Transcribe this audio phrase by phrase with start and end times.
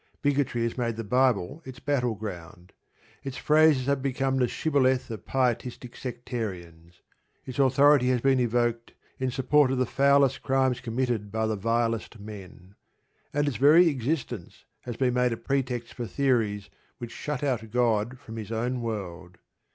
[0.23, 2.73] Bigotry has made the Bible its battleground.
[3.23, 7.01] Its phrases have become the shibboleth of pietistic sectarians.
[7.45, 12.19] Its authority has been evoked in support of the foulest crimes committed by the vilest
[12.19, 12.73] men;
[13.31, 18.17] and its very existence has been made a pretext for theories which shut out God
[18.17, 19.37] from His own world.